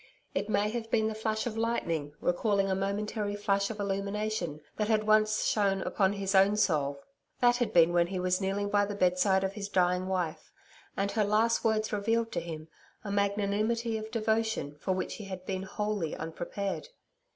[0.33, 4.87] It may have been the flash of lightning recalling a momentary flash of illumination that
[4.87, 7.03] had once shone upon his own soul.
[7.39, 10.51] That had been when he was kneeling by the bedside of his dying wife,
[10.97, 12.67] and her last words revealed to him
[13.03, 16.87] a magnanimity of devotion for which he had been wholly unprepared.